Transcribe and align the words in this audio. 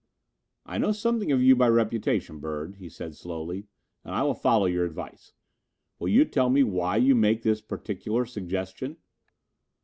"I 0.65 0.79
know 0.79 0.93
something 0.93 1.31
of 1.31 1.43
you 1.43 1.55
by 1.55 1.67
reputation, 1.67 2.39
Bird," 2.39 2.77
he 2.77 2.89
said 2.89 3.15
slowly, 3.15 3.67
"and 4.03 4.15
I 4.15 4.23
will 4.23 4.33
follow 4.33 4.65
your 4.65 4.83
advice. 4.83 5.33
Will 5.99 6.09
you 6.09 6.25
tell 6.25 6.49
me 6.49 6.63
why 6.63 6.95
you 6.97 7.13
make 7.13 7.43
this 7.43 7.61
particular 7.61 8.25
suggestion?" 8.25 8.97